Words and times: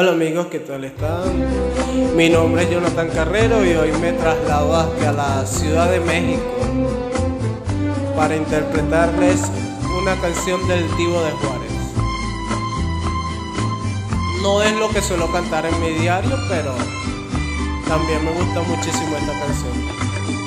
Hola 0.00 0.12
amigos, 0.12 0.46
¿qué 0.46 0.60
tal 0.60 0.84
están? 0.84 1.44
Mi 2.14 2.28
nombre 2.28 2.62
es 2.62 2.70
Jonathan 2.70 3.08
Carrero 3.08 3.64
y 3.64 3.72
hoy 3.72 3.90
me 4.00 4.12
traslado 4.12 4.76
hasta 4.76 5.10
la 5.10 5.44
Ciudad 5.44 5.90
de 5.90 5.98
México 5.98 6.54
para 8.14 8.36
interpretarles 8.36 9.42
una 10.00 10.14
canción 10.20 10.68
del 10.68 10.86
Tivo 10.96 11.20
de 11.20 11.32
Juárez. 11.32 11.72
No 14.40 14.62
es 14.62 14.78
lo 14.78 14.88
que 14.90 15.02
suelo 15.02 15.32
cantar 15.32 15.66
en 15.66 15.80
mi 15.80 15.90
diario, 15.98 16.36
pero 16.48 16.76
también 17.88 18.24
me 18.24 18.30
gusta 18.30 18.60
muchísimo 18.60 19.16
esta 19.16 19.32
canción. 19.32 20.37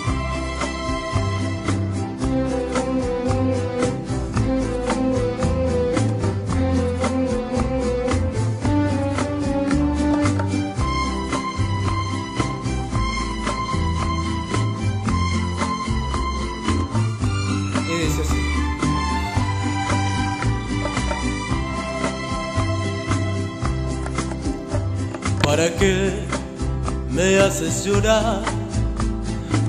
¿Para 25.51 25.67
qué 25.75 26.13
me 27.09 27.37
haces 27.41 27.83
llorar? 27.83 28.41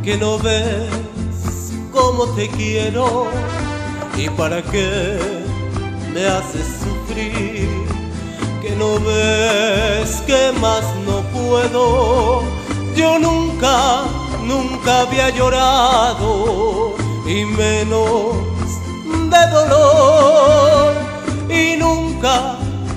Que 0.05 0.17
no 0.17 0.39
ves 0.39 1.73
cómo 1.91 2.27
te 2.37 2.49
quiero. 2.51 3.27
Y 4.17 4.31
para 4.31 4.63
qué 4.63 5.19
me 6.15 6.25
haces 6.25 6.69
sufrir 6.85 7.69
que 8.63 8.77
no 8.77 9.01
ves 9.01 10.23
que 10.25 10.53
más 10.61 10.85
no 11.05 11.21
puedo. 11.37 12.43
Yo 12.95 13.19
nunca 13.19 14.05
nunca 14.47 15.01
había 15.01 15.31
llorado. 15.31 16.95
Y 17.27 17.45
menos 17.45 18.37
de 19.33 19.51
dolor. 19.51 20.95
Y 21.51 21.77
nunca 21.77 22.55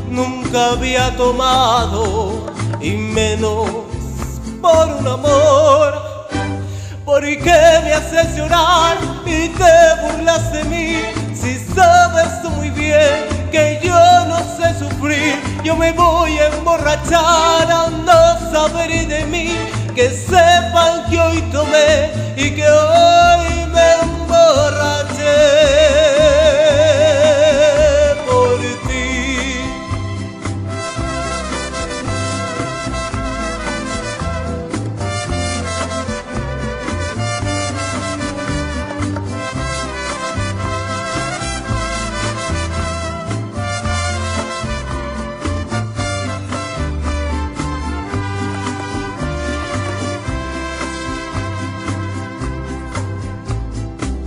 nunca 0.08 0.74
había 0.74 1.18
tomado 1.18 2.46
y 2.86 2.92
menos 2.92 3.68
por 4.62 4.88
un 4.88 5.08
amor. 5.08 6.28
¿Por 7.04 7.24
qué 7.24 7.82
me 7.84 7.94
haces 7.94 8.36
llorar 8.38 8.98
y 9.26 9.50
te 9.50 9.76
burlas 10.02 10.54
de 10.54 10.64
mí? 10.66 11.02
Si 11.34 11.58
sabes 11.74 12.42
tú 12.44 12.50
muy 12.52 12.70
bien 12.70 13.50
que 13.52 13.80
yo 13.84 14.26
no 14.28 14.38
sé 14.58 14.78
sufrir, 14.78 15.36
yo 15.64 15.76
me 15.76 15.94
voy 15.94 16.38
a 16.38 16.48
emborrachar 16.48 17.72
a 17.72 17.90
saber 18.52 19.08
de 19.08 19.26
mí, 19.26 19.58
que 19.96 20.10
sepan 20.10 21.10
que 21.10 21.20
hoy 21.20 21.42
tomé 21.52 22.12
y 22.38 22.52
que 22.52 22.68
hoy 22.70 23.66
me 23.74 23.94
emborraché. 24.04 24.95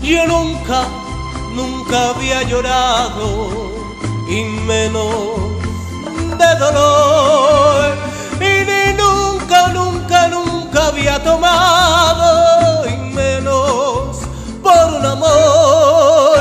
Yo 0.09 0.27
nunca, 0.27 0.87
nunca 1.55 2.09
había 2.09 2.43
llorado 2.43 3.51
y 4.27 4.43
menos 4.43 5.37
de 6.39 6.59
dolor. 6.59 7.95
Y 8.41 8.65
ni 8.65 8.97
nunca, 8.97 9.69
nunca, 9.69 10.29
nunca 10.29 10.87
había 10.87 11.23
tomado 11.23 12.89
y 12.89 12.97
menos 13.13 14.21
por 14.63 14.95
un 14.99 15.05
amor. 15.05 16.41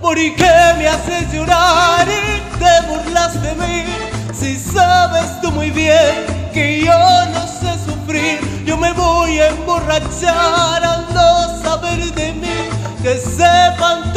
¿Por 0.00 0.16
qué 0.16 0.74
me 0.78 0.88
haces 0.88 1.30
llorar 1.30 2.08
y 2.08 2.58
te 2.58 2.86
burlas 2.88 3.34
de 3.42 3.54
mí? 3.54 3.84
Si 4.32 4.56
sabes 4.56 5.42
tú 5.42 5.52
muy 5.52 5.70
bien 5.70 6.24
que 6.54 6.80
yo 6.86 7.26
no 7.34 7.46
sé 7.48 7.76
sufrir, 7.84 8.64
yo 8.64 8.78
me 8.78 8.92
voy 8.92 9.40
a 9.40 9.48
emborrachar 9.48 10.83
al 13.16 14.12
no 14.12 14.13